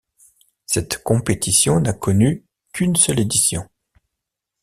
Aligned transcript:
Cette 0.65 1.03
compétition 1.03 1.79
n'a 1.79 1.93
connu 1.93 2.43
qu'une 2.73 2.95
seule 2.95 3.19
édition. 3.19 3.69